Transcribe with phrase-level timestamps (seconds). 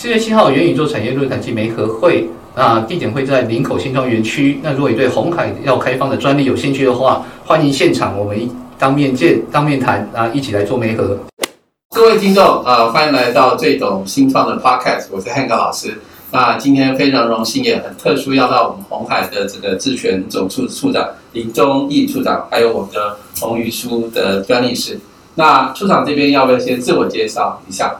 [0.00, 2.26] 四月七号元宇宙产业论坛暨媒合会，
[2.56, 4.58] 那地点会在林口新庄园区。
[4.62, 11.18] 那如果你对红海要开放的专利有兴趣的话，欢迎现场我们当面见、当面谈啊，一起来做媒合。
[11.94, 15.92] 各位听众啊，欢迎来到这种新创的 Podcast，我是汉克老师。
[16.30, 24.98] 那今天非常荣幸，也很特殊，要到我们红海的这个智权总处处长林忠义处长，还有我们的红宇书的专利师。
[25.34, 27.94] 那处长这边要不要先自我介绍一下？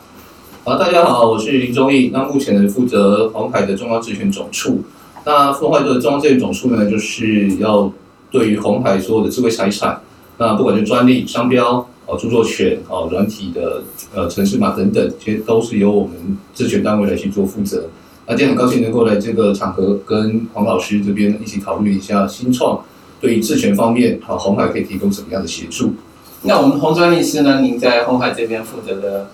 [0.62, 2.10] 好，大家好，我是林忠义。
[2.12, 4.82] 那目前呢，负责红海的中央智权总处。
[5.24, 7.90] 那红海的中央智权总处呢，就是要
[8.30, 9.98] 对于红海所有的智慧财产，
[10.36, 13.82] 那不管是专利、商标、哦著作权、哦软体的
[14.14, 17.88] 呃城市码等等，其实都是由我们智权单位来去做负责。
[18.26, 22.78] 那今天很高兴能够来这个场合，跟黄老师这边一起讨论一下新创
[23.18, 25.94] 对于智权方面，好红海可以提供什么样的协助？
[26.42, 27.62] 那我们红专利师呢？
[27.62, 29.30] 您在红海这边负责的？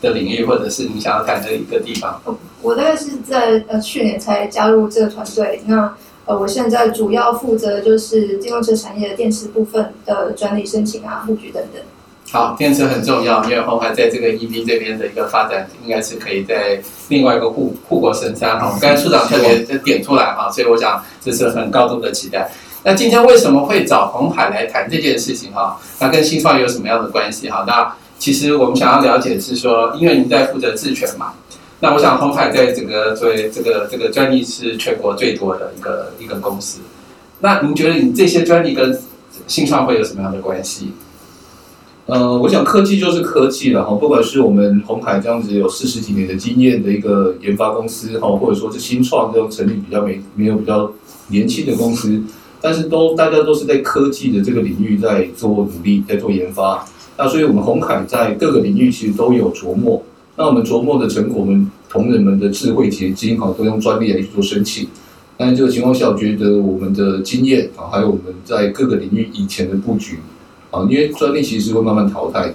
[0.00, 2.20] 的领域，或者是你想要谈的一个地方。
[2.62, 5.62] 我大概是在呃去年才加入这个团队。
[5.66, 5.94] 那
[6.26, 11.82] 呃，我现在主要负责就是电动车产业的电池部分的专利申请啊、布局等等。
[12.30, 18.72] 好，电池很重要，因为红海在这个 EV 这边的一个发展，应该是可以在另外一个护护国神山哈。
[18.80, 22.48] 刚才处长特别点出来哈，所以我想这是很高度的期待。
[22.84, 25.80] 那今天为什么会找红海来谈这件事情哈？
[25.98, 27.64] 那跟新创有什么样的关系哈？
[27.66, 31.32] 那其实我们想要了解是说，因为您在负责智权嘛，
[31.80, 36.80] 那我想红海在整个作为这个这个专利是全国最多的一个一个公司，
[37.40, 39.00] 那您觉得你这些专利跟
[39.46, 40.92] 新创会有什么样的关系？
[42.04, 50.92] 呃，我想科技就是科技了哈，不管是我们红海这样子有四十几年的经验的一个研发公司哈，或者说是新创这种成立比较没没有比较
[51.28, 52.22] 年轻的公司，
[52.60, 56.84] 但是都大家都是在科技的这个领域在做努力，在做研发。
[57.22, 60.02] 那所以，我们红海在各个领域其实都有琢磨。
[60.36, 64.88] 那我们琢磨的成果，我们同仁们的智慧结晶，哈，都用专利来去做申请。
[65.36, 70.16] 但这个情况下，我觉得我们的经验啊，还有我们在各个领域以前的布局
[70.70, 72.54] 啊，因为专利其实会慢慢淘汰的。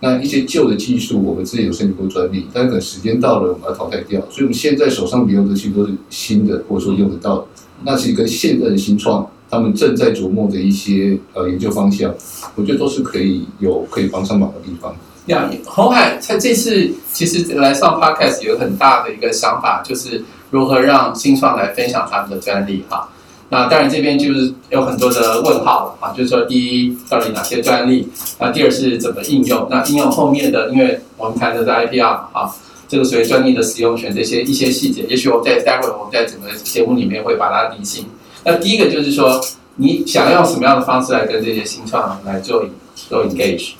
[0.00, 4.20] 那一些旧的技术，我们之前有申请过专利，但是等时间到了，我们要淘汰掉。
[4.28, 7.46] 所以，我们现在手上有的其实都是新的，或者说用得到的。
[7.82, 9.26] 那其实跟现在的新创。
[9.52, 12.10] 他们正在琢磨的一些呃研究方向，
[12.54, 14.96] 我觉得都是可以有可以帮上忙的地方。
[15.26, 23.10] 呀，红海他这次其实来上 podcast 有很大的一个想法，就是如何让新创来分享他们的专利哈。
[23.50, 28.08] 那当然这边就是有很多的问号了啊，就是说第一到底哪些专利？
[28.38, 29.68] 那第二是怎么应用？
[29.70, 32.50] 那应用后面的，因为我们谈的是 IPR 啊，
[32.88, 38.06] 这个属于专利的使用权这些一些细节，也许我在待会我们在整个节目里面会把它理清。
[38.44, 39.40] 那第一个就是说，
[39.76, 43.72] 你想用什么样的方式来跟这些新创来做做 engage？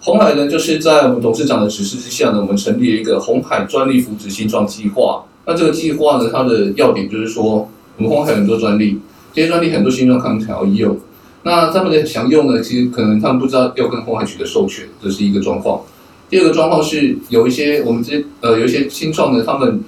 [0.00, 5.24] 红海呢，就是在我们董事长的指示之下呢，我们成立了一个红海专利扶持新创计划。
[5.46, 9.00] 那这个计划呢，它的要点就是说，我们红海很多专利，
[9.32, 10.98] 这些专利很多新创可能想要用，
[11.42, 15.80] 那他们的想用呢，其实可能他们不知道要跟红海取得授权，这是一个状况。
[16.28, 19.82] 第二个状况是，有一些我们这呃有一些新创呢，他们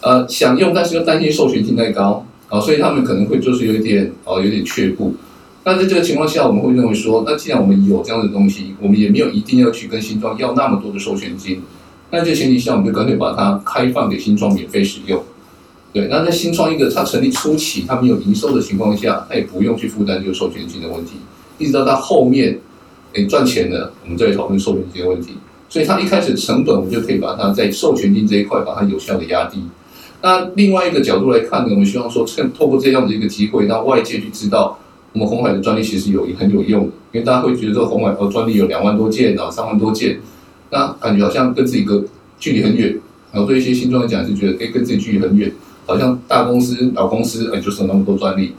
[0.00, 2.26] 呃想用，但是又担心授权性太高。
[2.54, 5.12] 啊，所以他们可能会就是有一点啊，有点却步。
[5.64, 11.60] 那在这个情况下，我们会认为说，那既然我们有这样的东西，我们也没有一定要去跟新创要那么多的授权金。
[12.10, 15.20] 那这前提下，我们就干脆把它开放给新创免费使用。
[15.92, 21.14] 对，那在新创一个它成立初期，它没有营收的情况下，它也不用去负担这个授权金的问题。
[21.58, 22.56] 一直到它后面
[23.14, 25.32] 诶赚钱了，我们再讨论授权金的问题。
[25.68, 29.60] 所以它一开始成本，我们就可以把它在授权金这一块把它有效的压低。
[30.24, 34.78] 那另外一个角度来看呢，我们希望说，趁透过这样的一个机会，让外界去知道
[35.12, 40.18] 我们红海的专利其实有很有用，因为大家会觉得说红海哦专利有两万多件啊，三万多件，
[40.70, 42.02] 那感觉好像跟自己隔
[42.38, 42.98] 距离很远。
[43.32, 45.52] 然后对一些新创来讲是觉得，哎，跟自己距离很远，
[45.84, 48.54] 好像大公司、老公司哎就是有那么多专利。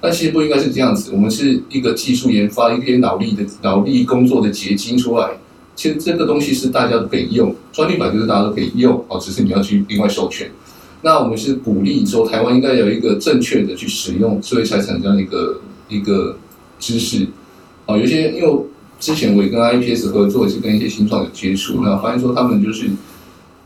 [0.00, 5.28] 但其实不应该是这样子，我们是一个技术研发、一些脑力的脑力工作的结晶出来。
[5.76, 10.50] 其实这个东西是大家都可以用，专利版就是大家都可以用，哦，只是你要去另外授权。
[11.02, 16.36] 那我们是鼓励说，台湾应该有一个正确的去使用智慧财产这样一个一个
[16.78, 17.26] 知识。
[17.86, 18.64] 啊，有些因为
[18.98, 22.86] 之前我也跟 IPS 合作，也是跟一些新创有接触，那发现说他们就是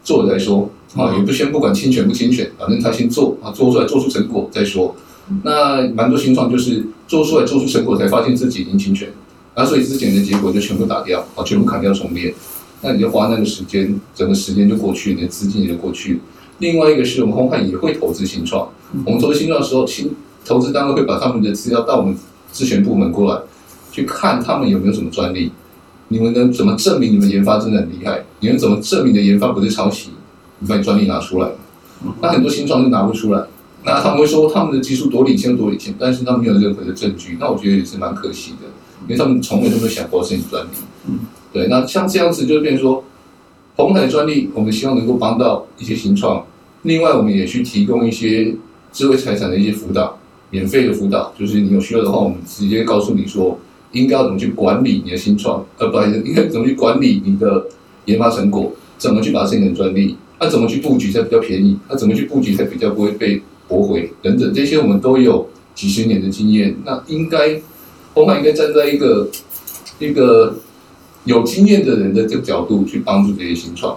[0.04, 4.94] 做了再说，啊，也不先不管侵权不侵权，反正他先做，啊，做出来做出成果再说。
[5.42, 9.12] 那蛮多新创就是做出来做出成果才发现自己已经侵权，
[9.56, 12.32] 那所以之前的结果就全部打掉，啊，全部砍掉重练，
[12.82, 16.20] 那你就花那个时间，整个时间就过去，你的资金也就过去。
[16.58, 18.68] 另外一个是我们红海也会投资新创，
[19.04, 20.14] 我们投资新创的时候，新
[20.44, 22.16] 投资单位会把他们的资料到我们
[22.52, 23.40] 咨询部门过来，
[23.90, 25.50] 去看他们有没有什么专利，
[26.08, 28.24] 你们能怎么证明你们研发真的很厉害？
[28.40, 30.10] 你们怎么证明你的研发不是抄袭？
[30.60, 31.50] 你把你专利拿出来。
[32.20, 33.42] 那很多新创就拿不出来，
[33.84, 38.68] 那他们会说他们的技术多领先多领先，但是他们没有任何的证据，那我觉得也是蛮可惜的，
[39.04, 40.68] 因为他们从来都没有想过申请专利。
[41.08, 41.20] 嗯，
[41.52, 43.02] 对，那像这样子就变成说，
[43.76, 46.44] 红海专利，我们希望能够帮到一些新创，
[46.82, 48.54] 另外我们也去提供一些
[48.92, 50.18] 智慧财产的一些辅导，
[50.50, 53.58] 免费的辅导，就是你有需要的话，我们直接告诉你说
[53.92, 57.66] 应该要怎么去管理你的新创，呃，不，应该怎么去管理你的
[58.04, 60.16] 研发成果，怎么去把它申请专利。
[60.40, 61.78] 那怎么去布局才比较便宜？
[61.88, 64.10] 那怎么去布局才比较不会被驳回？
[64.20, 66.76] 等等，这些我们都有几十年的经验。
[66.84, 67.60] 那应该，
[68.12, 69.28] 红海应该站在一个
[70.00, 70.56] 一个
[71.24, 73.96] 有经验的人的这个角度去帮助这些新创。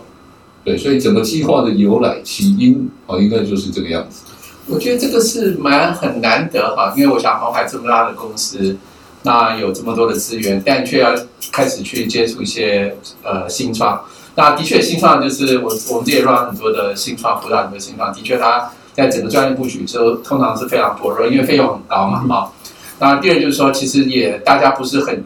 [0.64, 4.24] 对，所以整个计划的由来起因啊，应该就是这个样子。
[4.68, 8.76] 我觉得这个是蛮很难得哈，因为我想红海这么大的公司，
[9.24, 11.16] 那有这么多的资源，但却要
[11.54, 12.94] 开始去接触一些
[13.24, 14.02] 呃新创。
[14.36, 18.14] 那的确，新创就是我我们这也 run 很多的新创，辅导很多新创。
[18.14, 22.52] 的确，它在整个专业布局之后，通常是非常薄弱，因为费用很高嘛，哈。
[23.00, 25.24] 那第二就是说，其实也大家不是很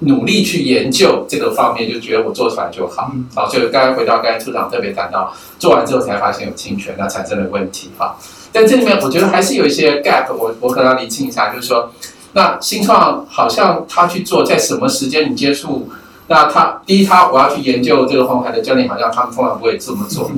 [0.00, 3.10] 努力去研究这个方面，就觉得我做出来就好。
[3.34, 8.16] 好，所以刚才回到刚才处长特别谈到，做完之后才发现有侵权，那产生了问题，哈。
[8.52, 11.92] 但这里面我觉得还是有一些 gap，我我可能要理清一下，就是说，
[12.32, 15.88] 那新创好像他去做，在什么时间你接触？
[16.28, 20.30] 那他第一，他我要去研究这个红海的教练，好像他们通常不会这么做。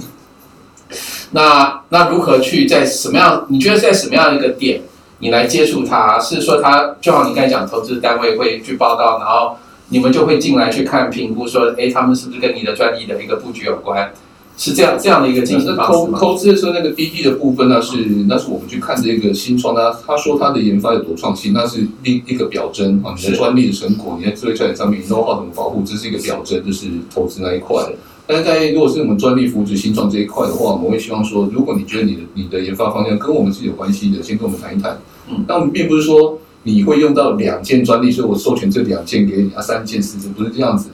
[1.33, 3.47] 那那如何去在什么样？
[3.49, 4.83] 你觉得在什么样一个点，
[5.23, 6.19] 你来接触他？
[6.19, 9.57] 是说他就好你刚才讲，投资单位会去报道，然后
[9.91, 14.13] 你们就会进来去看评估，说，哎，他们是不是跟你的专利的一个布局有关？
[14.59, 16.19] 是这样这样的一个进行方式吗？
[16.19, 23.15] 投投资的时候，那个 BD 的部分呢，是那是我们去看这个新创呢，他说他的研发有多创新，那是另一个表征啊。
[23.17, 27.83] 你的专利的成果，你在智慧财产上面 know how 怎么保护，这是一个表征，就是投资那一块。
[28.27, 34.99] 但是在如果是我们专利扶持新创这一块的话，我们会希望说，如果你觉得你的你的研发方向跟我们是有关系的，先跟我们谈一谈。
[35.33, 40.91] 嗯，但我们并不是说你会用到两件专利，所以我授权这两件给你啊，三件四件不是这样子。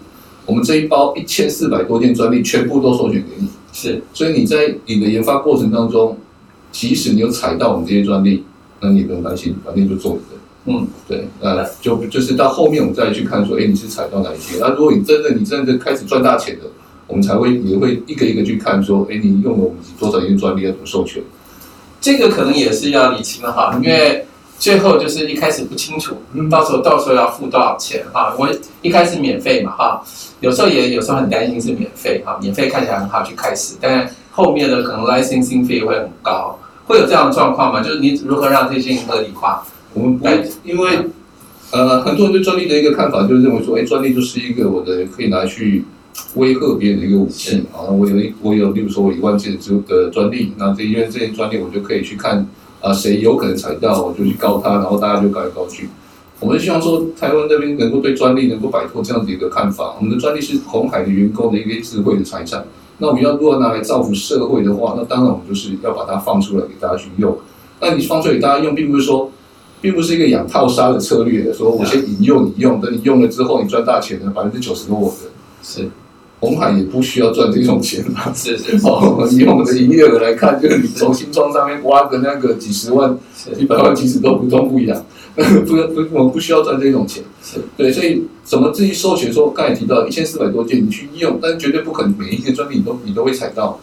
[0.46, 6.16] 我们这一包一千四百多件专利全部都授权给你，是，所以你在你的研发过程当中，
[6.72, 8.42] 即使你有踩到我们这些专利，
[8.80, 10.40] 那你也不用担心，反正就做你的。
[10.64, 14.56] 嗯，对，呃，就就是到后面我们再去看说，哎，你是踩到哪一些？
[14.58, 16.64] 那如果你真的你真的开始赚大钱了，
[17.06, 21.22] 我们才会也会一个一个去看说，哎，你用了我们多少件专利要怎么授权？
[22.00, 24.24] 这个可能也是要理清的哈，因为。
[24.58, 26.16] 最后就是一开始不清楚，
[26.50, 28.34] 到时候到时候要付多少钱哈？
[28.36, 28.48] 我
[28.82, 30.02] 一开始免费嘛哈，
[30.40, 37.80] 有时候也有时候很担心是免费哈，免费看起来很好去开始，但后面的可能 licensing 费会很高，会有这样的状况吗？
[37.80, 39.62] 就是你如何让这些合理化？
[39.94, 40.26] 我们不，
[40.64, 40.98] 因为
[41.70, 45.84] 呃，很多人对专利的一个看法就是认为说，哎，专利就是一个我的可以拿去
[46.34, 47.82] 威吓别人的一个武器啊。
[47.82, 52.44] 我有一我有，例如说我一万件的的专利，那这因为这些专利我就可以去看。
[52.80, 55.88] 啊，谁有可能踩到，我就去告他，然后大家就告来告去。
[56.40, 59.96] 我们希望说，台湾这边能够对专利能够摆脱这样子一个看法。
[59.98, 62.64] 我们的专利是红海的员工的一个智慧的财产。
[62.98, 67.36] 那我们要如果拿来造福社会的话，那当然我们就是要把它放出来给大家去用。
[67.80, 69.30] 那你放出来给大家用，并不是说，
[69.80, 75.30] 并不是一个养套杀的策略，说我先引诱你用，等你用了之后，你赚大钱了百分之九十都我的。
[75.62, 75.88] 是。
[76.40, 79.28] 红海也不需要赚这种钱嘛，是是哦。
[79.32, 83.18] 以我们的营业额来看，就是你从新创上面挖个那个几十万、
[83.58, 85.04] 一百万，其实都不痛不痒，
[85.34, 87.24] 不不，我们不需要赚这种钱。
[87.42, 89.32] 是对，所以怎么自己授权？
[89.32, 93.80] 说刚才提到一千四百多件，你去用，但绝对不可能每一件专利你都你都会踩到。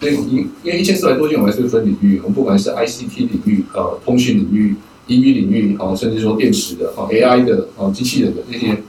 [0.00, 4.74] 所以因因为一千四百多件，我们还是分领域，我们不管是 ICT 领域、呃通讯领域、
[5.06, 8.82] EV 领域，啊，甚至说电池的、啊 AI 的、啊机器人的这些。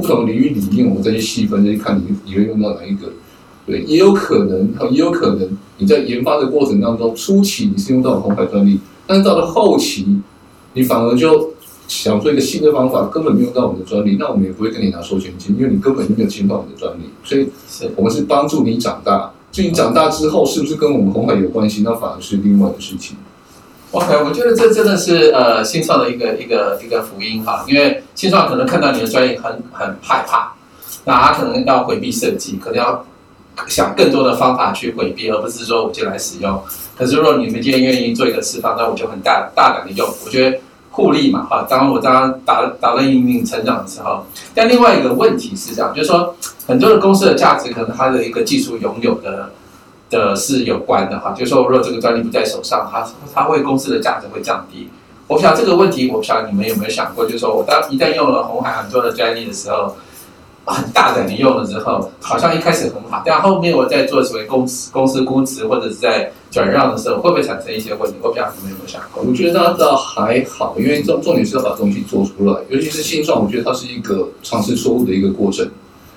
[0.00, 3.12] 不同领域里面，我们再去细分，再去看你你会用到哪一个。
[3.66, 5.48] 对，也有可能，也有可能
[5.78, 10.06] 你在研发的过程当中，初期你是用到红海专利，但是到了后期，
[10.74, 11.52] 你反而就
[11.88, 17.02] 想出一个新的方法，根本没用到我们的专利，那我们也不会跟你拿授权金，因为你根本就没有侵犯我们的专利。
[17.24, 17.48] 所以，
[17.96, 19.32] 我们是帮助你长大。
[19.50, 23.16] 至于长大之后是不是跟我们红海有关系，那反而是另外的事情。
[23.96, 30.52] OK，我觉得这真的是呃新创的一个一个一个福音哈，因为新创可能看到你的专业很很害怕，
[31.06, 33.02] 那他可能要回避设计，可能要
[33.66, 36.62] 想更多的方法去回避，而不是说我就来使用。
[36.94, 40.06] 可是如果你们今天愿意做一个示范，那我就很大大胆的用。
[40.26, 40.58] 我觉得
[40.90, 46.36] 互利嘛哈，当我当打打到引领成长的时候，但另外一个问题是这样，就是说
[46.66, 49.50] 很多的公司的价值可能它的一个技术拥有的。
[50.08, 54.88] 的是有关的哈，就是说，如果这个专利不在手上，它它会公司的价值会降低。
[55.28, 59.96] 我想这个问题，我不晓得你们有没有想过，就是说我当一旦用了红海很多的专利的时候，
[60.64, 68.16] 很大胆的用了之后，好像一开始很好，但后面我在做所谓公司公司估值或者是在转让的时候，会不会产生一些问题？
[68.22, 69.24] 我不知道你们有没有想过？
[69.26, 75.68] 我觉得倒还好，因为重重点是要把东西做出来，尤其是新创，我觉得它是一个尝试错误的一个过程。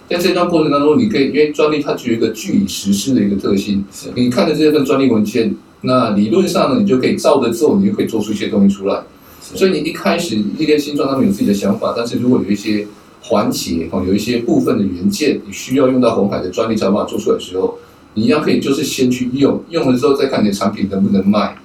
[0.09, 3.85] 在这段过程当中，你可以因为专利它具有一个据以实施的一个特性，
[4.15, 9.03] 你看着这份专利文件，那理论上呢，你就可以照着做，你就可以做出一些东西出来。
[9.39, 12.87] 所以你一开始一个新创他们有自己的想法，但是如果有一些
[13.21, 17.77] 环节哦，有一些部分的元件你需要用到红海的专利才有办法做出来的时候，
[18.15, 21.55] 你一样可以就是先去用，用了之后再看你的产品能不能卖。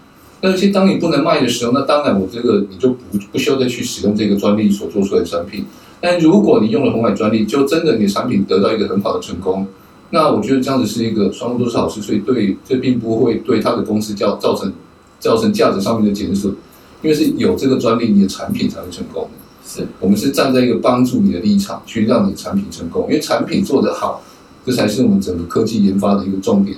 [0.40, 5.64] 但是当你不能卖的时候，那当然我这个你就不不需要再去使用这个专利所做出来的产品。
[6.04, 9.66] 但如果你用了红海专利，就真的你的产品得到一个很好的成功，
[10.11, 14.70] 那我觉得这样子是一个双方都是好事，所以对这并不会对他的公司造造成
[15.18, 16.54] 造成价值上面的减损，
[17.00, 19.26] 因为是有这个专利，你的产品才会成功。
[19.66, 24.23] 是我们是站在一个帮助你的立场，去让你的产品成功，因为产品做得好，
[24.66, 26.76] 这才是我们整个科技研发的一个重点。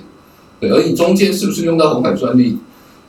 [0.61, 2.57] 对，而你中间是不是用到红海专利？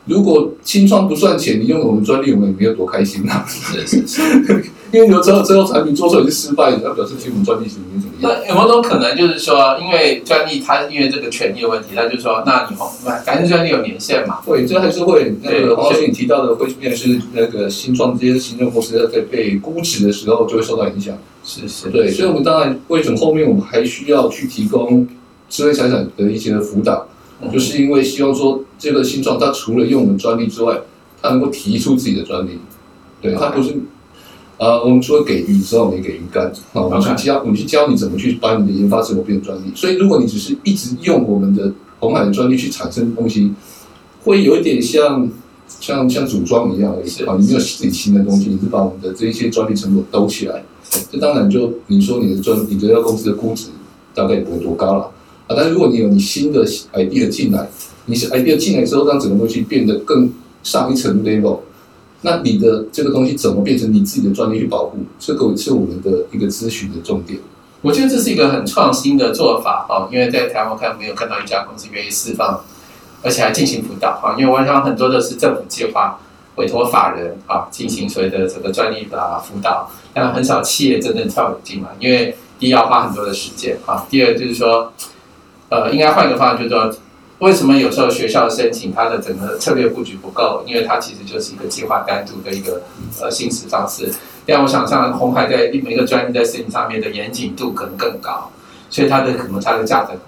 [0.06, 3.46] 如果清创不赚钱，你用我们专利，我们也没有多开心啊。
[3.46, 4.64] 是是是。
[4.90, 8.30] 因为有时候最后产品做出来是失败的，那表示其实我们专利是没怎么样。
[8.30, 12.88] 那有没有种可能，就是说，因为专利它因为这个权利的问题，他就说，那你红
[13.24, 14.38] 反正专利有年限嘛？
[14.46, 15.34] 对，这还是会。
[15.42, 21.16] 那个黄老师你提到的会出现是那个新创这些行政公司在被估值的时候就会受到影响。
[21.44, 25.06] 是是，对，所以我们当然为什么后面我们还需要去提供
[25.50, 27.06] 智慧财产的一些辅导，
[27.42, 30.78] 嗯就是因为希望说这个新创它除了用我们专利之外，
[31.20, 32.58] 它能够提出自己的专利。
[33.20, 33.76] 对，它不是。
[34.58, 36.52] 呃，我们除了给鱼之外，我们也给鱼竿。
[36.72, 39.72] 好，我们去教，我们去教你怎么去把你的研发成果变成专利。
[39.74, 43.52] 所以，如果你只是一直用我们的红海的专利去产生东西，
[44.24, 45.30] 会有一点像
[45.78, 47.26] 像像组装一样而是已。
[47.26, 50.64] 啊，你没有自己新的东西，你是把我们的这一些专利成果兜起来。
[51.12, 53.68] 这当然就你说你的专，你这家公司的估值
[54.12, 55.04] 大概也不会多高了
[55.46, 55.54] 啊。
[55.54, 57.68] 但是如果你有你新的 idea 进来，
[58.06, 60.32] 你是 idea 进来之后，让整个东西变得更
[60.64, 61.60] 上一层 level，
[62.22, 64.98] 那你的这个东西怎么变成你自己的专利去保护？
[65.20, 67.38] 这个是我们的一个咨询的重点。
[67.80, 72.60] 我觉得这是一个很创新的做法哦，因为在台湾看没有看到一家公司愿意释放，
[73.22, 76.18] 而且还进行辅导啊，因为我想很多的是政府计划
[76.56, 84.92] 委托法人啊进行所谓的这个专利的辅导，但很少企业真正跳进来，因为第一要花很多的时间啊，第二就是说，
[85.68, 86.92] 呃，应该换一个方法，就是说。
[87.38, 90.64] 为什么有时候学校申请它的整个策略布局不够？
[90.66, 92.82] 因为它其实就是一个计划单独的一个
[93.20, 94.12] 呃行使方式。
[94.44, 98.50] 但我想像红海在每个专业在申请上面的严谨度可能更高，
[98.90, 100.18] 所以它的可能它的价值很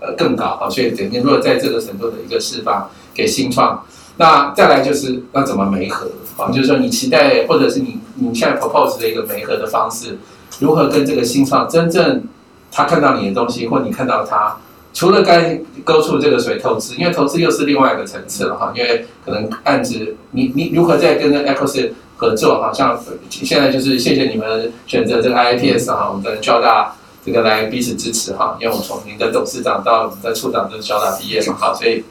[0.00, 0.68] 呃更高啊。
[0.68, 3.84] 所以等于如果在这个程度的一个释放给新创，
[4.16, 6.50] 那再来就是那怎么媒合啊？
[6.50, 10.18] 就是说你期待或者是你你现在 propose 的一个媒合的方式，
[10.58, 12.24] 如何跟这个新创真正
[12.72, 14.56] 他看到你的东西，或你看到他。
[14.96, 22.98] 除了该勾出这个所谓投资，因为投资又是另外一个层次了哈，因为可能案子你你如何在跟 Ecos 合作哈，像
[23.28, 32.02] 现在就是谢谢你们选择这个 IIPS 哈，我们的交大这个来彼此支持哈，因为我从您的董事长到我们的处长都是交大毕业嘛好，所以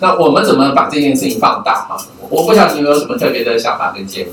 [0.00, 1.96] 那我们怎么把这件事情放大哈？
[2.28, 4.32] 我不晓得你有什么特别的想法跟建议。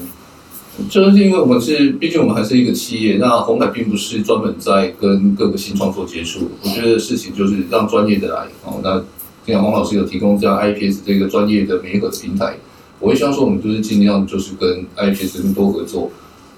[0.89, 6.49] 就是因为我们是，毕竟我们还是一个企业，那红海并不是专门在跟各个新创做接触。
[6.61, 8.79] 我觉得事情就是让专业的来哦。
[8.83, 8.99] 那
[9.45, 12.55] 既然黄老师有提供这样 IPS 这个专业的媒合的平台，
[12.99, 16.11] 我也希望说我们就是尽量就是跟 IPS 这边多合作。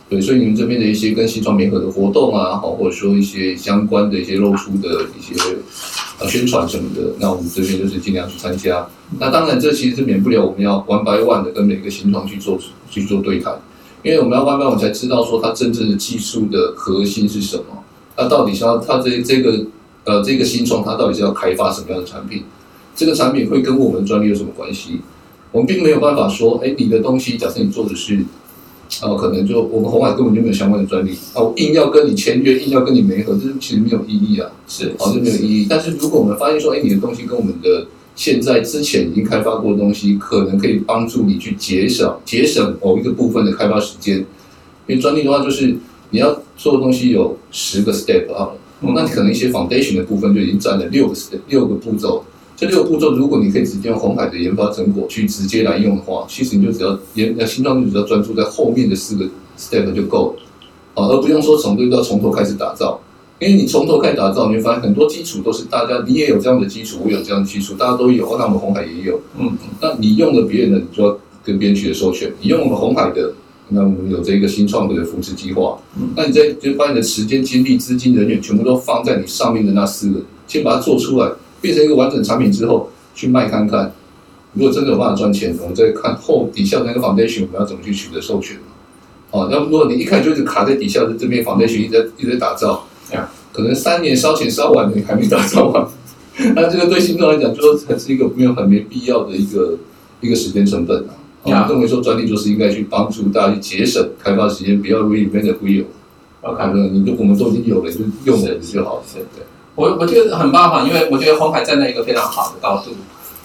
[0.09, 5.35] 对，所以你们这边的一些跟新创媒合的活动啊，好，或者说一些相关的一些露出的一些
[6.19, 8.85] 呃宣传什么的，那我们这边就是尽量去参加。
[9.19, 12.59] 那当然，这其实是免不了我们要 one by one 的跟每个新创去做
[12.89, 13.53] 去做对谈。
[14.03, 17.83] 因为我们要慢慢我们才知道说它真正的技术的核心是什么，
[18.15, 19.65] 它到底是要它这这个
[20.05, 22.43] 呃这个新创它到底是要开发什么样的产品，
[22.95, 25.01] 这个产品会跟我们专利有什么关系？
[25.51, 28.23] 我们并没有办法说，哎，你的东西假设你做的是，
[29.01, 35.67] 呃，可能就我们红海根本就没有相关的专利，啊，我硬要跟你签约，硬要跟你媒合，这其实没有意义啊，是好，这没有意义。
[35.67, 37.87] 但是如果我们发现说，哎，你的东西跟我们的
[38.19, 44.17] 现在之前已经开发过的东西，可能可以帮助你去节省节省某一个部分的开发时间。
[44.87, 45.73] 因为专利的话，就是
[46.09, 48.49] 你要做的东西有十个 step 啊，
[48.81, 52.25] 那你可能一些 foundation 的部分就已经占了六个 step 六个步骤。
[52.57, 59.25] 这六个步骤，如果你可以直接用红海的研发成果去直接来用的话，其实你就只要研呃新创就只要专注在后面的四个
[59.57, 62.99] step 就够了，啊，而不用说从这个要从头开始打造。
[63.39, 69.21] 因为你从头开始打造，你会发现很多基础都是大家，你也有这样的基础，我有这样的基础，大家都有，那我们红海也有。
[69.37, 73.33] 嗯，那你用了别人的，你就要跟别人取得授权；你用我们红海的，
[73.69, 81.31] 那我们有这个新创的扶持计划嗯，那你在就把你的时间、精力、资金、人员全部都放在你上面的那四个，先把它做出来，
[81.61, 83.93] 变成一个完整产品之后去卖看看。
[84.53, 88.57] 如果真的有办法赚钱，我们再看后底下那个 foundation 我们要怎么去取得授权。
[89.31, 95.87] 哦，那如果你一开始就是卡在底下的这边 foundation 一直在一直在打造 Yeah，可能三年烧钱烧完了，你还没打造完，
[96.55, 99.77] 那这个对新创来讲，就说还是一个没有很没必要的一个
[100.21, 101.13] 一个时间成本啊。
[101.43, 105.85] 我 Yeah 们认为说专利就是应该去帮助大家去节省开发时间，不要 reinvent the wheel。
[106.41, 109.03] OK，反正你就我们都已经有了，就用了就好了。
[109.05, 109.43] 是对，
[109.75, 112.91] 我我觉得很棒哈，因为我觉得红海站在一个非常好的高度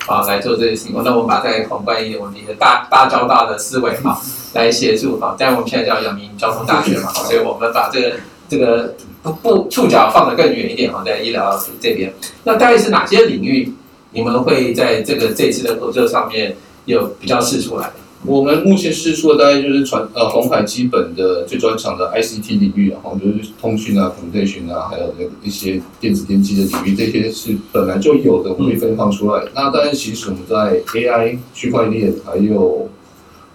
[0.06, 1.04] 啊来做这些情况。
[1.04, 4.20] 那我们把在宏观一点，我们的大大交大的思维哈
[4.52, 5.34] 来协助哈。
[5.38, 8.16] 但我们现在叫阳明交通大学嘛，所以我们把这个
[8.48, 12.12] 这个不不触角放得更远一点哈，在医疗这边。
[12.44, 13.72] 那大概是哪些领域
[14.12, 17.94] 你们会在这个这次的合作上面有比较试出来的？
[18.26, 29.42] 我们目前试出的大概就是传呃红海基本的最专长的 ICT 领域啊，哈，就是通讯啊、communication 啊，还有那一些电子电机的领域，这些是本来就有的，我们会分放出来。
[29.54, 32.88] 那当然，其实我们在 AI、区块链还有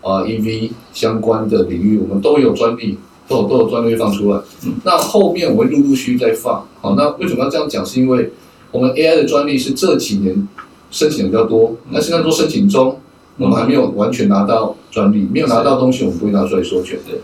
[0.01, 2.98] 啊、EV 相关的领域，我们都有专利，
[3.29, 4.41] 都有都有专利放出来。
[4.83, 6.65] 那后面我会陆陆续续再放。
[6.81, 7.86] 好，那为什么要这样讲？
[7.86, 8.31] 是因为
[8.71, 10.48] 我们 AI 的专利是这几年
[10.91, 12.98] 申请的比较多，那现在都申请中。
[13.38, 17.17] 我们还没有完全拿到专利，没有拿到东西，我们不会拿出来授权的。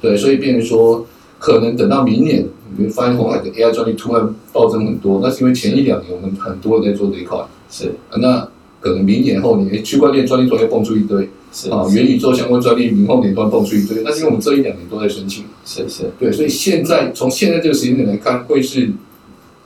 [0.00, 1.04] 对，所以变成说，
[1.38, 7.38] 可能等到明年，你会发现红海的 AI 专利突然暴增很多，那是因为前一两年我们很多人在做这一块，
[7.70, 8.48] 是啊那
[8.80, 15.44] 可能明年后年，区块链专利突然又蹦出一堆，是啊，元宇宙相关专利明后年都要蹦出一堆，那是因为我们这一两年都在申请。
[15.64, 18.90] 是是对，所以现在从现在这个时间点来看，会是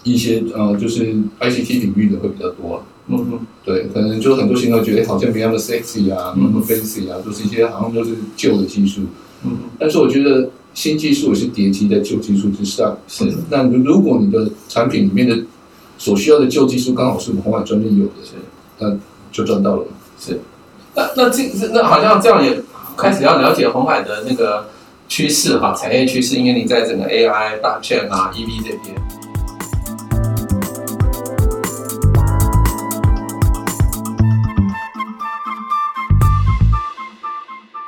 [0.05, 2.83] 一些呃，就是 ICT 领域的会比较多啊。
[3.09, 9.03] 嗯嗯对，可能就很多新人觉得好像没那么 sexy 啊，没那么 fancy 啊，就是一些好像都是旧的技术。
[9.45, 12.97] 嗯但是我觉得新技术也是叠积在旧技术之上。
[13.09, 15.37] 是那如如果你的产品里面的
[15.99, 18.99] 所需要的旧技术刚好是我们红海专利有的，是。
[19.33, 19.85] 就赚到了。
[20.95, 22.61] 那那这那好像这样也
[22.99, 24.69] 开始要了解红海的那个
[25.09, 28.95] 趋势哈，产业趋势，因为你在整个 AI、大券啊、EV 这边。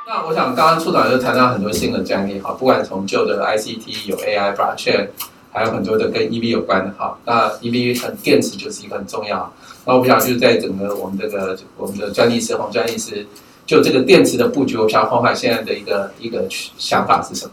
[0.07, 5.09] 那我想刚刚处长就谈到很多新的专利哈，不管从旧的 ICT 有 AI、blockchain，
[5.55, 7.17] 还有很多的跟 EV 有关的哈。
[7.25, 9.51] 那 EV 很电池就是一个很重要。
[9.85, 13.25] 那我不想就是在整个我们这个我们的专利师红专利师，
[13.65, 17.51] 就这个电池的布局，我想红海现在的一个一个想法是什么？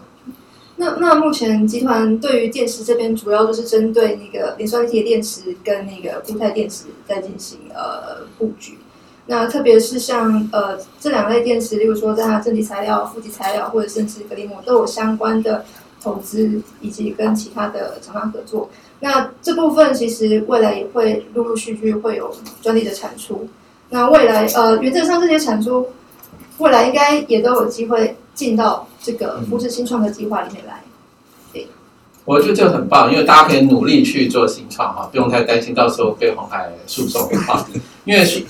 [0.77, 8.79] 那那目前集团对于电池这边主要就是针对那个磷酸铁电池跟那个固态电池在进行呃布局。
[9.27, 15.65] 那特别是像呃这两类电池，例如说在它正极材料、负极材料，或者甚至格林膜都有相关的
[16.03, 18.69] 投资，以及跟其他的厂商合作。
[19.01, 23.49] 那这部分其实未来也会陆陆续续会有专利的产出。
[23.91, 25.89] 那未来呃原则上这些产出，
[26.59, 30.83] 未来应该也都有机会进到这个扶持新创的计划里面来。
[32.25, 37.67] 我觉得这个很棒，因为大家可以努力去做新创哈，不用太担心到时候被红海诉讼哈。
[38.07, 38.41] 因为是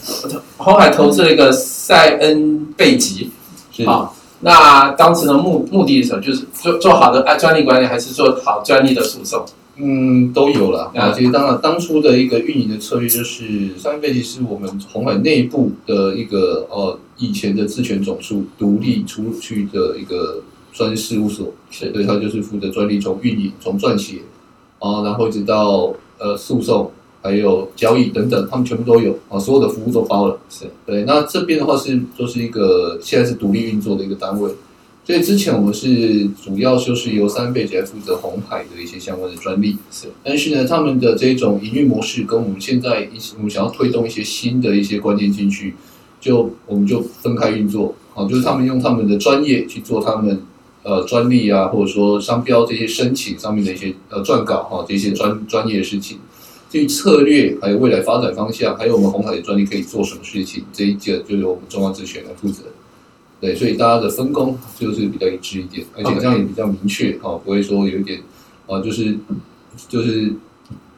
[0.58, 3.30] 红海投资了一个塞恩贝吉
[3.72, 4.12] 是啊，
[4.44, 6.20] 那当时的目目的是什么？
[6.20, 9.44] 就是做做好的按专利管理，还是做好专利的诉讼？
[9.76, 11.12] 嗯，都有了啊啊。
[11.12, 24.18] 其实当然，当初的一个运营的策略就是，三倍其是我们红海内部的一个呃以前的自权总数独立出去的一个专利事务所，是对，它就是负责专利从运营、从撰写
[24.78, 26.90] 啊，然后一直到呃诉讼，
[27.22, 30.38] 还有交易等等，他们全部都有啊，所有的服务都包了。
[30.50, 34.50] 是对，那这边的话是就是一个现在是独立运作的一个单位，
[35.06, 45.74] 所以之前我们是主要就是由三倍来负责红海的一些相关的专利，是，但是呢，他们的这种营运模式跟我们现在一些我们想要推动一些新的一些关键进去，
[46.20, 50.42] 就我们就分开运作，啊，就是他们用他们的专业去做他们
[50.82, 56.18] 呃专利啊，或者说商标这些申请上面的一些呃撰稿哈、这些专专业的事情。
[56.72, 62.62] 至于策略，还有未来发展方向，还有我们红海的专利可以做什么事情，这一届就由我们中央智权来负责。
[63.42, 68.22] 对，所以大家的分工就是比较一致一点，而且这样也比较明确哈、不会说有一点
[68.66, 69.14] 啊、就是
[69.86, 70.32] 就是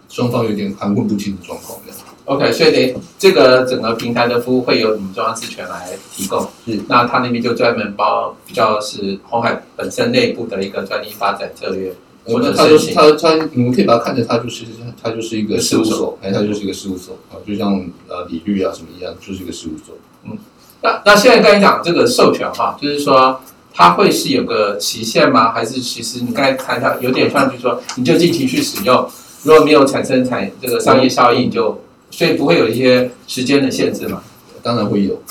[0.08, 1.98] 双方有点含混不清的状况这样。
[2.26, 6.40] OK，所以得这个整个平台的服务会由你们中央智权来提供。
[6.64, 11.92] 是，那他那边就专门包比较是红海本身内部的一个专利发展策略，
[12.24, 12.94] 或者那它就是申请。
[12.94, 14.64] 它它，你们可以把它看成他就是
[15.02, 17.74] 他就是一个事务所，哎，它就是一个事务所啊，就像
[18.08, 19.94] 呃李律啊什么一样，就是一个事务所。
[20.24, 20.38] 嗯
[20.82, 23.40] 那那现在跟你讲这个授权哈，就是说
[23.72, 25.52] 它会是有个期限吗？
[25.52, 29.08] 还是其实你刚才谈到有点像，就是说你就尽情去使用，
[29.44, 34.22] 如果没有产生产这个商业效应，就所以不会有一些时间的限制嘛？
[34.64, 35.20] 当然会有。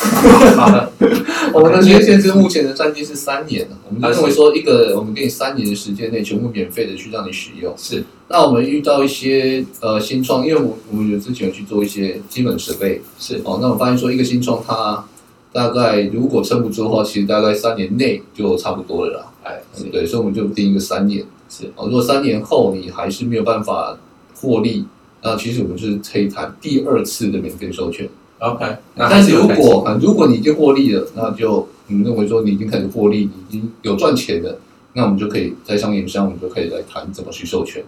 [0.55, 0.91] 好的，
[1.51, 7.73] 我们的时间限制目前的战绩是三年的，我们就认为说一个我们给你三年的时间内全部免费的去让你使用。
[7.75, 15.03] 是那我们遇到一些呃新创，因为我我们有之前有去做一些基本设备是哦，那我发现说一个新创它
[15.51, 19.25] 大概如果撑不住的话，其实大概三年内就差不多了啦。
[19.43, 21.25] 哎对，所以我们就定一个三年。
[21.49, 23.95] 是哦，如果三年后你还是没有办法
[24.35, 24.85] 获利，
[25.21, 28.09] 那其实我们就是可以谈第二次的免费授权。
[28.43, 34.59] OK，那但是如果啊，如果你已经获利了，那就我们认为说你已经开始获利，你已经有赚钱了，
[34.91, 37.81] 那我们就可以在商言商，我们就可以来谈怎么去授权。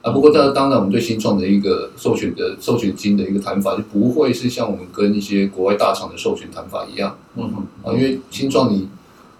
[0.00, 8.88] 啊，不过这当然我们对新创的一个授权的授权金的一个谈法，就不会是像我们跟一些国外大厂的授权谈法一样嗯哼啊，因为新创你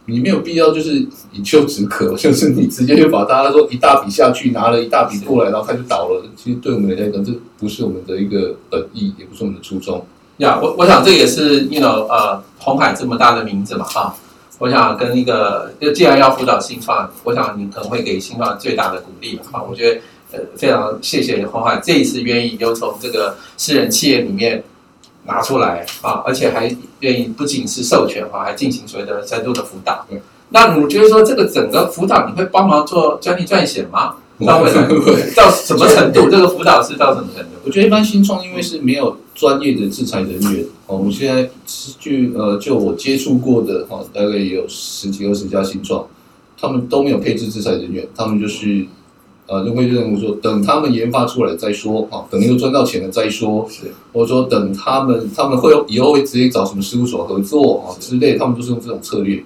[0.04, 0.96] 你没有必要就是
[1.32, 6.24] 以求止渴， 就是你直接就把大家说一大笔下去，拿了一大笔过来，然后他就倒了。
[6.36, 10.04] 其实对我们来讲，这不是我们的一个本意，也不是我们的初衷。
[10.38, 14.14] 呀我我想这也是 you know 呃红海这么大的名字嘛哈，
[14.58, 20.00] 我想跟一个就既然要辅导新创，我想你可能会给新创最大的鼓励吧哈，我觉得
[20.32, 24.62] 呃非常谢谢红海这一次愿意又从这个私人企业里面
[25.24, 30.20] 拿出来啊，而且还愿意不仅是授权哈，还进行所谓的深度的辅导对。
[30.50, 34.14] 那你觉得说这个整个辅导你会帮忙做专利撰写吗？
[34.46, 34.82] 到未来
[35.34, 36.30] 到什么程度？
[36.30, 37.57] 这个辅导是到什么程度？
[37.68, 46.06] 我觉得一般新创因为是没有专业的制裁人员哦，我们现在是据呃就我接触过的哈、哦，大概也有十几二十家新创，
[46.58, 48.86] 他们都没有配置制裁人员，他们就是
[49.46, 59.44] 呃就会认为说等他们研发出来再说哈、哦，等又赚到钱了再说，是或者说等他们他们会有以后会直接找什么事务所合作啊之类，他们都是用这种策略。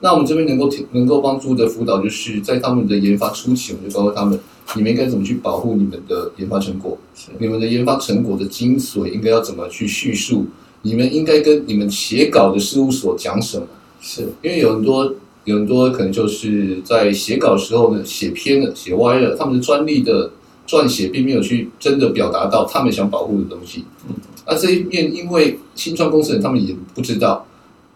[0.00, 4.40] 那我们这边能够能够帮助的辅导，就是在他们的研发初期，我们就告诉他们，
[4.76, 6.98] 你们应该怎么去保护你们的研发成果，
[7.38, 10.46] 你们的研发成果的精髓应该要怎么去叙述，
[10.82, 13.66] 你们应该跟你们写稿的事务所讲什么，
[14.00, 20.30] 是因为有很多有很多可能就是在写稿的时候呢写偏了、写歪了，他们的专利的
[20.66, 23.84] 撰写并没有去真的表达到他们想保护的东西。
[24.08, 24.14] 嗯，
[24.46, 27.46] 那这一面因为新创公司人他们也不知道，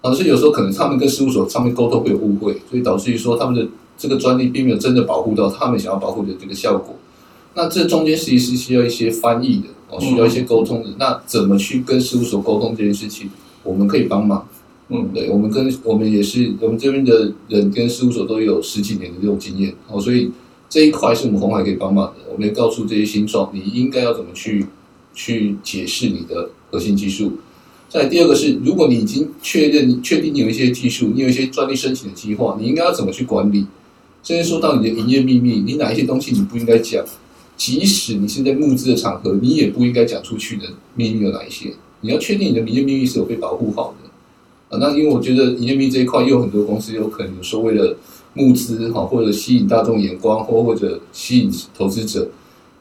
[0.01, 6.97] 啊，所以有时候可能他们跟事务所上面沟通会有误会，所以导致于说他们的这个专利并没有真的保护到他们想要保护的这个效果。
[7.55, 10.89] 那这中间其实是需要一些翻译的哦，需要一些沟通的。
[10.99, 13.31] 那怎么去跟事务所沟通这件事情，
[13.63, 14.49] 我们可以帮忙。
[14.89, 20.31] 嗯对，我们跟我们也是我们这边的人跟事务所都有十几年的这种经验哦，所以
[20.69, 22.33] 这一块是我们红海可以帮忙的。
[22.33, 24.67] 我们也告诉这些新创，你应该要怎么去
[25.15, 27.35] 去解释你的核心技术。
[27.89, 33.67] 再第二个是，如果你已经确认、你确定你有一些技术，你有一些专利申请的计划，你应该要怎么去管理？
[34.23, 37.05] 甚至说到你的营业秘密，你哪一些东西你不应该讲？
[37.57, 40.65] 即使你是在募资的场合，你也不应该讲出去的
[40.97, 41.75] 秘密有哪一些？
[42.01, 44.09] 你要确定你的营业秘密是有被保护好的。
[44.75, 47.97] 啊，那因为我觉得营业秘密这一块，也有很多公司有可能有时候为了
[48.35, 52.29] 募资哈，或者吸引大众眼光，或或者吸引投资者，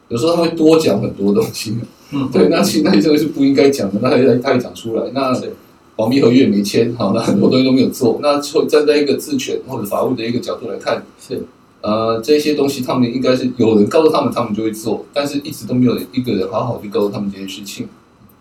[0.08, 1.76] 有时候他会多讲很多东西。
[2.12, 5.54] 嗯，对，那其实那些东西是不应该讲的，那他也他也讲出来，那是
[6.02, 8.18] 保密合约也没签，好，那很多东西都没有做。
[8.24, 11.40] 那就站在一个自权或者法务的一个角度来看，是
[11.82, 17.88] 呃，这些东西他们应该是有人告诉他们，他们就会做，但是一直都没有一个人好好去告诉他们这件事情。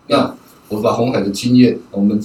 [0.06, 0.34] 那
[0.70, 2.18] 我把红海的经验，我们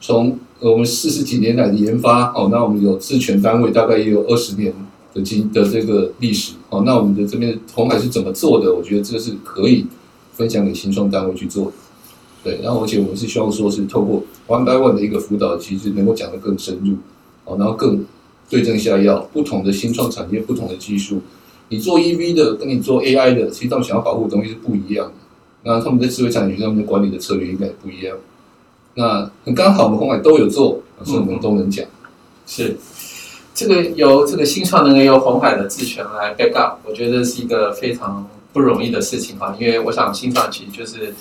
[0.00, 4.72] 从我们四十几年来的研发，哦，那我们有自权单位大概也有二十年
[5.12, 8.72] 的经的这个历史，哦，那我们的这边红海是怎么做的？
[8.72, 9.86] 我觉得这是可以
[10.32, 11.72] 分享给新创单位去做。
[12.44, 16.96] 对，然后而且我们是希望说是透过 one by one 的一个辅导，其实能够讲得更深入，
[17.44, 18.04] 哦，然后更
[18.50, 21.20] 对症下药，不同的新创产业，不同的技术，
[21.68, 25.12] 你做 EV 的跟你做 AI 的，其实他们想要保护的东西是不一样的。
[25.64, 28.16] 那他们在智慧产权上面的管理的策略应该也不一样。
[28.94, 31.86] 那很刚好我们红海都有做，所以我们都能讲。
[32.44, 32.76] 是，
[33.54, 41.14] 这个由这个新创能够由红海的自权来 back up，我觉得是一个非常不容易的事情哈，因为我想新创其实就是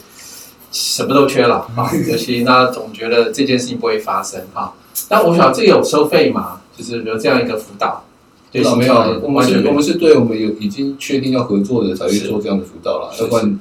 [0.72, 4.74] 什么都缺了 啊，尤其那总觉得这件事情不会发生哈。
[5.10, 8.04] 但我想这个有收费嘛，就是比如这样一个辅导，
[8.52, 13.60] 对新没有，我们是，完全我们是对我们有已经确定要合作的才会做这样的辅导啦，是要不然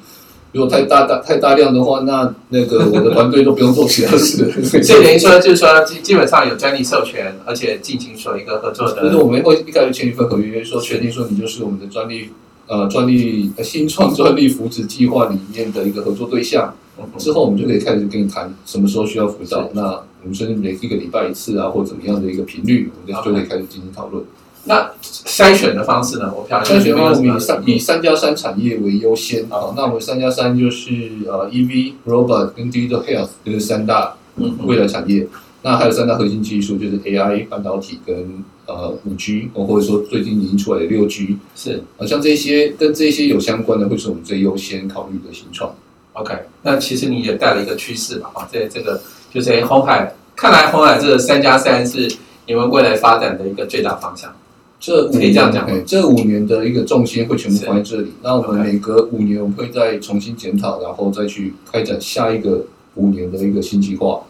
[0.53, 4.53] 如果太大大太大量的话，那那个我的团队都不用做其他事了。
[4.83, 12.31] 所以等于说就是说基基本上有专利授权，而且进行所一个合作的就是，我们会一开始签一份合约，说确定说你就是我们的专利
[12.71, 16.73] 呃专利呃新创专利扶持计划里面的一个合作对象。
[16.73, 16.77] 嗯
[17.17, 19.85] 之后我们就可以开始跟你谈什么时候需要辅导，那
[20.23, 24.23] 我们甚至每一个礼拜一次啊，或怎么样的一个频率，我们就就可以开始进行讨论。
[24.65, 26.31] 那筛选的方式呢？
[26.37, 29.73] 我票筛选方式以三以三加三产业为优先啊。
[29.75, 30.93] 那我们三加三就是
[31.27, 35.27] 呃 EV、Robot 跟 Digital Health，就是三大嗯未来产业。
[35.63, 45.75] 那还有三大核心技术，就是 AI、半导体跟呃五 G，或者说最近已经出来的六 G 是好，像这些跟这些有相关的，会是我们最优先考虑的新创。
[46.13, 49.01] OK，那其实你也带了一个趋势吧，啊，在这个
[49.33, 52.09] 就是诶红海，看来红海这个三加三是
[52.47, 54.35] 你们未来发展的一个最大方向。
[54.79, 58.13] 这五可以这样讲这五年的一个重心会全部放在这里。
[58.23, 64.23] 那我们每隔五年，我们会再重新检讨，然后再去开展下一个五年的一个新计划。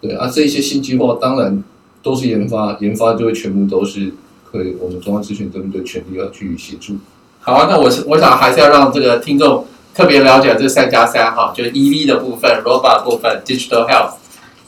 [0.00, 1.62] 对啊，这一些新计划当然
[2.06, 4.14] 都是研发，研发就会全部都是
[4.48, 6.94] 可以我们中央资讯针对全力要去协助。
[7.40, 14.12] 好啊，那我是我想还是要让这个听众特别了解这三加三哈，就是 EV 的部分、robot 部分、digital health。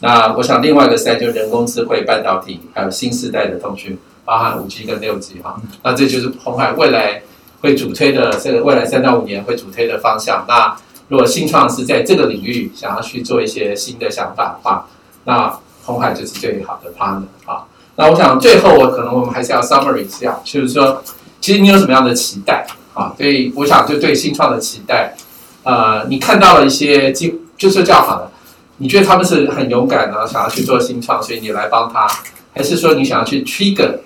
[0.00, 5.62] 那我想另外一个三就人工智慧、半导体，还有新时代的通讯，包含五 G 跟六 G 哈。
[5.84, 7.22] 那这就是红海未来
[7.60, 10.44] 会主推的这个未来三到五年会主推的方向。
[10.48, 14.88] 那如果新创是在这个领域想要去做一些新的想法的话，
[15.24, 15.56] 那
[15.88, 17.64] 红海就是最好的 partner 啊。
[17.96, 21.02] 那我想最后我可能我们还是要 summary 一下，就是说，
[21.40, 23.14] 其实你有什么样的期待啊？
[23.16, 25.16] 所以我想就对新创的期待，
[25.64, 28.30] 呃，你看到了一些机，就是这样好了。
[28.76, 32.06] 你觉得他们是很勇敢的，想要去做新创，所以你来帮他，
[32.54, 33.96] 还是说你想要去 trigger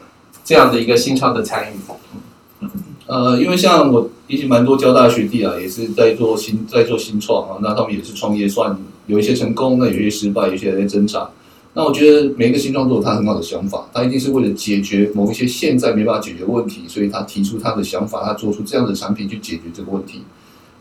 [0.43, 2.67] 这样的一个新创的参与？
[3.07, 8.75] 呃，因为像我以前蛮多交大学弟啊，也是在做新在做新创啊，那他们也是创业，算
[9.07, 11.29] 有一些成功，那有些失败，有些在挣扎。
[11.75, 20.23] 那我觉得每一个新创都有他很好的想法，他一定是为了解决某一些现在没办法解决问题，所以他提出他的想法，他做出这样的产品去解决这个问题。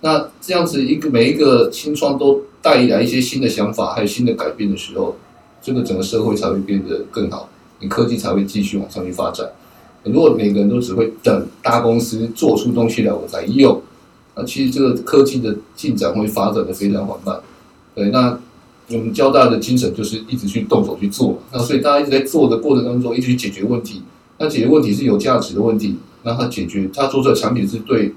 [0.02, 5.16] 那这样子一个每一个新创都带来一些新的想法，还有新的改变的时候，
[5.62, 7.48] 这个整个社会才会变得更好，
[7.80, 9.48] 你科技才会继续往上去发展。
[10.04, 13.80] 如果每个人都只会等大公司做出东西来我才用，
[14.36, 17.40] 那其实这个科技的进展会发展的非常缓慢。
[17.94, 18.38] 对，那
[18.94, 24.02] 我们交大的精神就是一直去动手去做，那所以大家一直在做的过程当中，一直去解决问题。
[24.38, 28.14] 那解决问题是有价值的问题，那他解决他做出的产品是对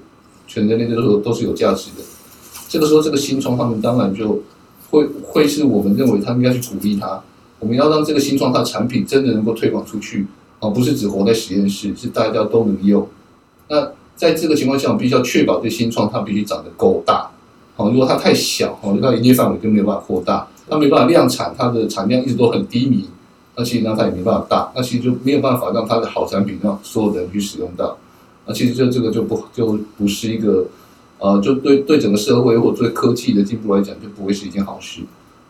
[0.47, 2.03] 全人类都是都是有价值的。
[2.67, 4.41] 这个时候，这个新创他们当然就
[4.89, 7.21] 会会是我们认为他们要去鼓励他，
[7.59, 10.25] 我们要让这个新创它的产品真的能够推广出去。
[10.59, 13.07] 哦，不是只活在实验室，是大家都能用。
[13.67, 17.29] 那在这个情况下，我们必须要确保这新创它必须长得够大。
[17.75, 23.05] 好，如果它太小，哦，它营业范围就没有办法扩大，它没办法量产，它的产量一直都很低迷，
[23.55, 27.97] 那其实让它也没办法大，那其实就没有办法让它的好产品让所有的人去使用到。
[28.45, 30.65] 那其实就这个就不就不是一个，
[31.19, 35.01] 呃，就对对整个社会或对科技的进步来讲，就不会是一件好事。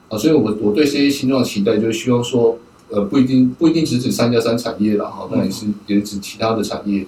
[0.09, 2.57] 啊，所以我我对这些新创的期待，就是希望说。
[2.87, 7.03] 呃，不一定不一定只指三加三产业了哈，那也是也指其他的产业，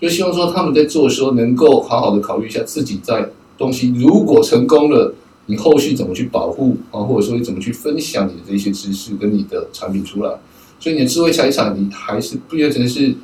[0.00, 3.28] 就希望说他们在做的时候能够好好的考虑一下自己在
[3.58, 5.14] 东西如果成功了，
[5.52, 10.32] 你后续怎么去保护啊，或者说你怎么去分享你的这些知识跟你的产品出来。
[10.80, 13.14] 所以你的智慧财产，你还是不变成是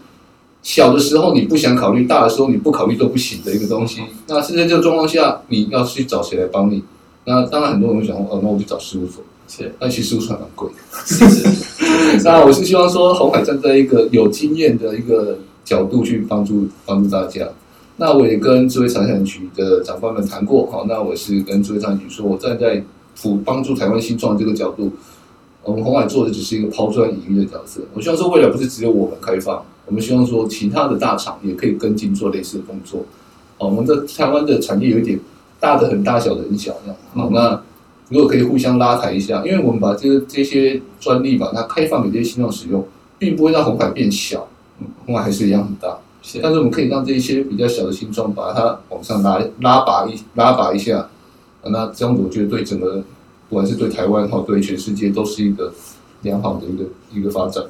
[0.62, 4.02] 小的时候你不想考虑，大的时候你不考虑都不行的一个东西。
[4.26, 6.84] 那现在这个状况下，你要去找谁来帮你？
[7.24, 9.24] 那当然很多人会想，哦，那我就找事务所。
[9.48, 10.76] 是，但其实事务所还蛮贵的。
[11.06, 17.48] 是是， 那我是希望说，红海站在一个有经验的一个角度去帮助帮助大家。
[17.98, 22.82] 那我也跟智慧财产局的长官们谈过，好，那我是跟智慧财产局说，我站在
[23.14, 24.90] 辅帮助台湾新创这个角度，
[25.62, 27.82] 我们红海做的只是一个抛砖引玉的角色。
[27.92, 33.00] 我希望说，未来不是只有我们开放，我们希望说，其他的大厂也可以跟进做类似的工作。
[33.58, 35.18] 哦，我们的台湾的产业有一点
[35.61, 36.96] 大的很大，小的很小，这样。
[37.14, 37.61] 好，那。
[38.11, 42.82] 如果可以互相拉抬一下，因为我们把这个这些专利把它开放给这些新创使用，
[43.18, 44.48] 并不会让红海变小，
[45.04, 45.98] 红海还是一样很大。
[46.42, 51.08] 但是我们可以让这些比较小的新创把它往上拉拉拔一拉拔一下，
[51.62, 53.02] 那这样子我觉得对整个
[53.48, 55.72] 不管是对台湾哈，对全世界都是一个
[56.22, 57.64] 良好的一个一个发展。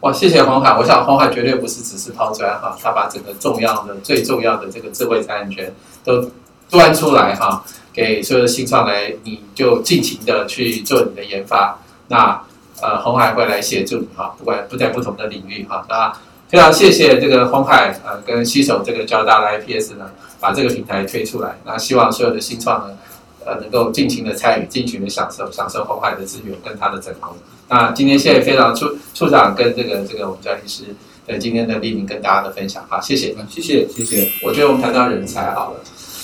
[0.00, 5.74] 哇，谢谢红海，我想红海绝对不是只是抛砖哈，他把整个重要的、最重要的这个智慧财产权
[6.04, 6.30] 都
[6.68, 7.64] 端出来哈。
[7.92, 11.78] 给所有的新创来，你就尽情的去做你的研发。
[12.06, 12.40] 那
[12.80, 15.84] 呃，红海会来协助你哈，不管不在不同的领域哈。
[15.88, 16.12] 那
[16.48, 21.58] 非常谢谢这个红海呃跟携手这个交大的 IPS 呢，把这个平台推出来。
[21.64, 22.96] 那希望所有的新创呢，
[23.44, 27.36] 呃，能够尽情的参与，尽情的享受，享受红海的资源跟它的成功。
[27.68, 30.84] 那今天谢谢非常处处长跟这个这个我们交易师
[31.26, 34.32] 的今天的莅临跟大家的分享好，谢谢，谢谢谢谢。
[34.42, 35.80] 我觉得我们谈到人才好了。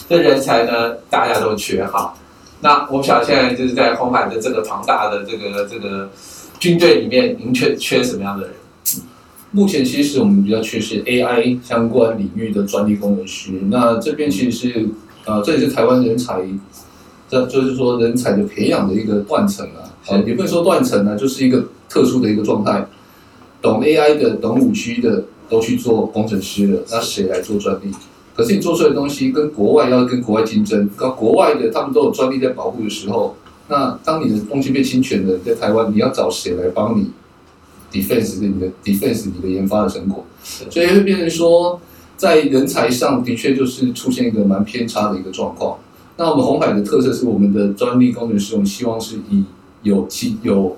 [0.09, 2.15] 这人才呢，大家都缺哈。
[2.61, 6.09] 那我不晓得现在就是在红海的这个庞大的这个这个
[6.59, 8.55] 军队里面，您缺缺什么样的人？
[9.55, 13.53] 目前其实我们比较缺是 AI 相关领域的专利工程师。
[13.71, 14.88] 那这边其实是
[15.25, 16.43] 呃，这也是台湾人才，
[17.29, 22.85] 这就是说人才的培养的一个断层啊，也不能说断层啊，就是一个特殊的一个状态。
[23.62, 27.93] 懂 AI 的、懂五 G 的都去做工程师了，那谁来做专利？
[28.35, 33.37] 可是你做出来的东西跟国外要跟国外竞争，跟国外的他们都有专利在保护的时候，
[33.69, 37.12] 那当你的东西被侵权了，在台湾你要找谁来帮你
[37.94, 40.24] defense 你的 defense 你的研发的成果？
[40.42, 41.80] 所以会变成说，
[42.16, 45.78] 在人才上的确就是出现一个蛮偏差的一个状况。
[46.16, 49.44] 那我们红海的特色是我们的专利工程师，我们希望是以
[49.83, 50.76] 有技有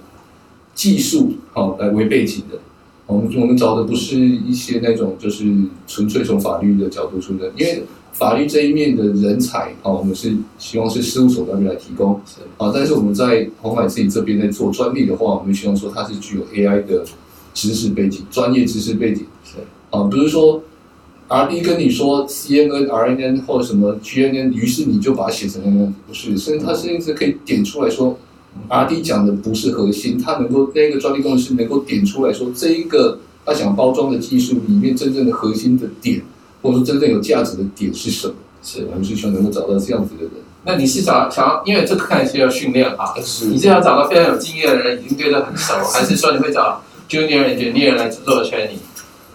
[0.74, 2.58] 技术好、来为背景的。
[3.06, 5.44] 我们我们找的不是一些那种就是
[5.86, 7.84] 纯粹从法律的角度出的，因为
[8.18, 12.72] 法律这一面的人才啊，我们是希望是事务所那边来提供是啊。
[12.74, 17.04] 但是我们在红海自己这边在做专利的话，我们希望说它是具有 AI 的
[17.52, 19.26] 知识背景、专业知识背景。
[19.44, 19.58] 是
[19.90, 20.62] 啊，不是说
[21.28, 28.18] R D 跟你说 C N N、R N N 或者什么 G N N，于是你就把它写成那个，不是，甚至它甚至可以点出来说
[28.68, 36.22] ，R D 讲的不是核心，它能够那个专利工程师能够点出来说，这一个他想包装的技术里面真正的核心的点，
[36.62, 38.34] 或者说真正有价值的点是什么？
[38.62, 38.86] 是。
[38.90, 40.30] 我们是希望能够找到这样子的人。
[40.64, 48.78] 那你是找想要，因为这个看起来要训练啊，是你是要找到非常有经验的人，已经对这很熟， 还是说你会找 junior engineer 来做 training？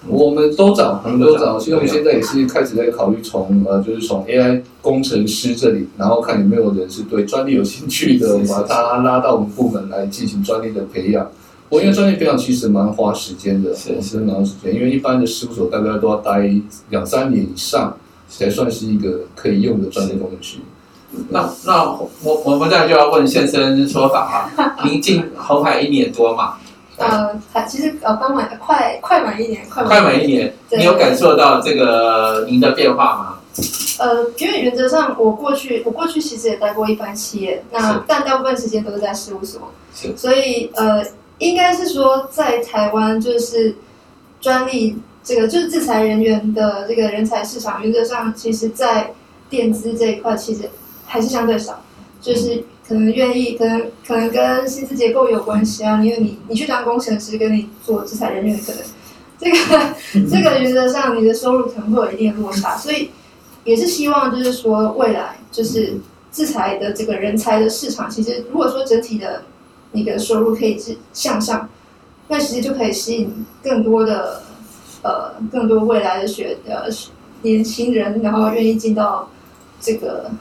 [0.08, 1.60] 我们都找，我们都找。
[1.60, 11.30] 所以我们现在也是开始在考虑从呃，就是从 AI 工程师这里，然后看有没有人是对专利有兴趣的，是是把他拉到我们部门来进行专利的培养。
[11.72, 14.18] 我因为专业培养其实蛮花时间的，是是。
[14.18, 16.52] 蛮花时间，因为一般的事务所大概都要待
[16.90, 20.58] 两三年以上，才算是一个可以用的专业工程师。
[21.30, 21.84] 那那
[22.24, 26.56] 我我们再就要问先生说法啊，您进红海一年多嘛，
[26.98, 33.38] 呃，还其实呃刚满快快满一年，快快满一年，你有感受到这个您的变化吗？
[34.00, 40.16] 呃，因为原则上我过去我过去其实也待过一般企业，那但大部分时间都是在事务所，是。
[40.18, 41.04] 所以呃，
[41.42, 43.76] 应该是说在台湾就是
[44.40, 49.12] 专利这个就是制裁人员的这个人才市场，原则上其实在
[49.50, 50.70] 垫资这一块其实
[51.08, 51.84] 还是相对少，
[52.22, 58.82] 就是可能愿意，可能可能跟薪资结构有关系啊，因为你你去当工程师，跟你做制裁人员可能
[59.40, 59.58] 这个
[60.30, 63.10] 这个原则上你的收入可能会有一定的落差，所以
[63.64, 65.98] 也是希望就是说未来就是
[66.32, 69.44] 制裁的这个人才的市场，其实如果说整体的
[69.92, 71.70] 那个收入可以是向上，
[72.28, 74.42] 那其实就可以吸引更多的
[75.04, 76.84] 呃更多未来的学呃
[77.42, 79.30] 年轻人，然后愿意进到
[79.80, 80.32] 这个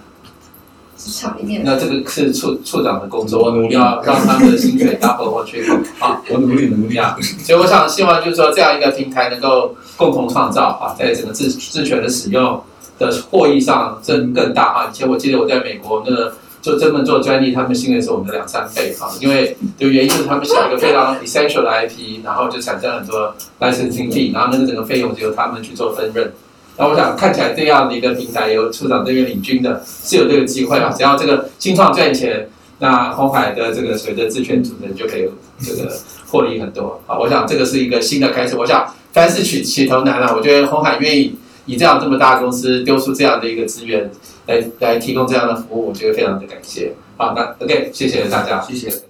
[0.97, 1.63] 职场里面。
[1.65, 6.23] 那这个是处处长的工作我作努，力要让他们的薪水 double 或 triple 啊。
[6.29, 12.63] 我努力努力啊，所以我想希望就是说这样一个平台能够共同创造啊，在整个自自权的使用
[12.99, 14.91] 的获益上增更大啊。
[14.93, 26.33] 以前我记得我在美国那个做专门做专利，他们薪水是我们的两三倍啊，因为的原因是他们写一个非常 essential 的 IP，然后就产生很多 licensing fee，然后那个整个费用就由他们去做分润。
[26.77, 30.93] 那我想看起来这样的一个平台由处长这边领军的，是有这个机会啊。
[30.97, 35.29] 只要这个新创赚钱，那红海的这个随着自权主人就可以
[35.61, 35.93] 这个
[36.29, 37.19] 获利很多啊。
[37.19, 38.57] 我想这个是一个新的开始。
[38.57, 41.35] 我想凡事起起头难啊，我觉得红海愿意
[41.71, 44.11] 你这样这么大公司丢出这样的一个资源
[44.47, 46.93] 来来提供这样的服务，我觉得非常的感谢。
[47.17, 49.10] 好，那 OK，谢谢大家，谢谢。